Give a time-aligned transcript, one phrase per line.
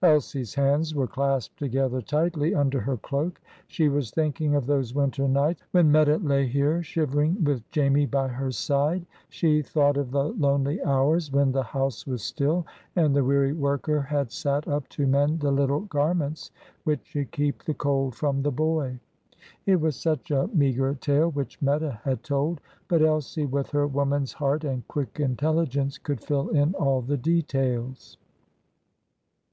[0.00, 3.40] Elsie's hands were clasped together tightly under her cloak.
[3.66, 8.28] She was thinking of those winter nights when Meta lay here shivering with Jamie by
[8.28, 12.64] her side; she thought of the lonely hours, when the house was still,
[12.94, 16.52] and the weary worker had sat up to mend the little garments
[16.84, 19.00] which should keep the cold from the boy.
[19.66, 22.60] It was such a meagre tale which Meta had told.
[22.86, 28.16] But Elsie, with her woman's heart and quick intelligence, could fill in all the details.